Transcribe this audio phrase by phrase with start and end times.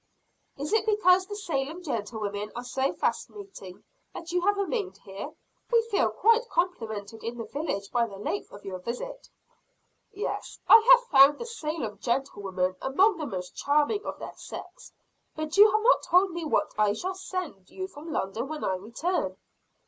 [0.57, 3.83] "Is it because the Salem gentlewomen are so fascinating
[4.15, 5.29] that you have remained here?
[5.71, 9.29] We feel quite complimented in the village by the length of your visit."
[10.11, 14.91] "Yes, I have found the Salem gentlewomen among the most charming of their sex.
[15.35, 18.73] But you have not told me what I shall send you from London when I
[18.77, 19.37] return?"